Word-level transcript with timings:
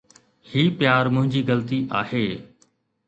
هي 0.51 0.63
پيار 0.79 1.09
منهنجي 1.17 1.41
غلطي 1.49 1.79
آهي 2.01 2.27